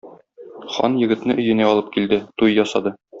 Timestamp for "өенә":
1.43-1.69